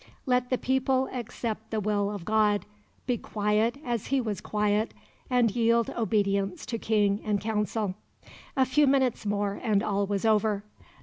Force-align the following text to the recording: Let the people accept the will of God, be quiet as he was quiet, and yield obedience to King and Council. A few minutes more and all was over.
Let 0.25 0.49
the 0.49 0.57
people 0.57 1.07
accept 1.13 1.69
the 1.69 1.79
will 1.79 2.09
of 2.09 2.25
God, 2.25 2.65
be 3.05 3.19
quiet 3.19 3.77
as 3.85 4.07
he 4.07 4.19
was 4.19 4.41
quiet, 4.41 4.95
and 5.29 5.55
yield 5.55 5.91
obedience 5.91 6.65
to 6.65 6.79
King 6.79 7.21
and 7.23 7.39
Council. 7.39 7.93
A 8.57 8.65
few 8.65 8.87
minutes 8.87 9.27
more 9.27 9.59
and 9.63 9.83
all 9.83 10.07
was 10.07 10.25
over. 10.25 10.63